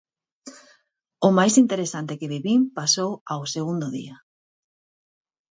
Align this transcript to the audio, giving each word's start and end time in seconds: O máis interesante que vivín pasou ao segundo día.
O 1.27 1.29
máis 1.37 1.53
interesante 1.63 2.17
que 2.19 2.31
vivín 2.35 2.61
pasou 2.79 3.11
ao 3.31 3.41
segundo 3.55 3.87
día. 3.97 4.15